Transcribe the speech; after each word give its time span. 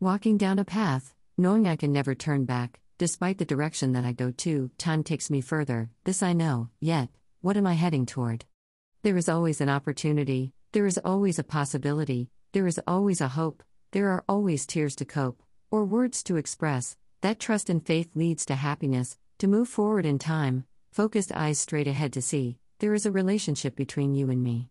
Walking 0.00 0.38
down 0.38 0.60
a 0.60 0.64
path, 0.64 1.12
knowing 1.36 1.66
I 1.66 1.74
can 1.74 1.92
never 1.92 2.14
turn 2.14 2.44
back, 2.44 2.78
despite 2.98 3.38
the 3.38 3.44
direction 3.44 3.94
that 3.94 4.04
I 4.04 4.12
go 4.12 4.30
to, 4.30 4.70
time 4.78 5.02
takes 5.02 5.28
me 5.28 5.40
further, 5.40 5.90
this 6.04 6.22
I 6.22 6.34
know, 6.34 6.68
yet, 6.78 7.08
what 7.40 7.56
am 7.56 7.66
I 7.66 7.72
heading 7.72 8.06
toward? 8.06 8.44
There 9.02 9.16
is 9.16 9.28
always 9.28 9.60
an 9.60 9.68
opportunity, 9.68 10.52
there 10.70 10.86
is 10.86 11.00
always 11.04 11.40
a 11.40 11.42
possibility, 11.42 12.30
there 12.52 12.68
is 12.68 12.80
always 12.86 13.20
a 13.20 13.26
hope, 13.26 13.64
there 13.90 14.10
are 14.10 14.22
always 14.28 14.66
tears 14.66 14.94
to 14.96 15.04
cope, 15.04 15.42
or 15.68 15.84
words 15.84 16.22
to 16.24 16.36
express. 16.36 16.96
That 17.22 17.40
trust 17.40 17.68
and 17.68 17.84
faith 17.84 18.14
leads 18.14 18.46
to 18.46 18.54
happiness, 18.54 19.18
to 19.38 19.48
move 19.48 19.68
forward 19.68 20.06
in 20.06 20.20
time, 20.20 20.64
focused 20.92 21.32
eyes 21.32 21.58
straight 21.58 21.88
ahead 21.88 22.12
to 22.12 22.22
see, 22.22 22.58
there 22.78 22.94
is 22.94 23.04
a 23.04 23.10
relationship 23.10 23.74
between 23.74 24.14
you 24.14 24.30
and 24.30 24.44
me. 24.44 24.66